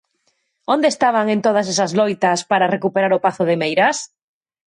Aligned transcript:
¿Onde 0.73 0.87
estaban 0.93 1.25
en 1.35 1.39
todas 1.47 1.67
esas 1.73 1.91
loitas 1.99 2.39
para 2.51 2.71
recuperar 2.75 3.11
o 3.17 3.23
pazo 3.25 3.43
de 3.49 3.59
Meirás? 3.61 3.97